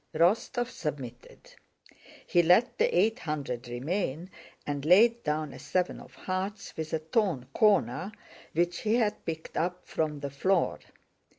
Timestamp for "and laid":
4.65-5.21